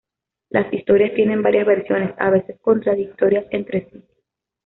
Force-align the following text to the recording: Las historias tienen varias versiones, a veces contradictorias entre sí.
Las 0.49 0.73
historias 0.73 1.13
tienen 1.13 1.43
varias 1.43 1.67
versiones, 1.67 2.15
a 2.17 2.31
veces 2.31 2.59
contradictorias 2.59 3.45
entre 3.51 3.87
sí. 3.87 4.03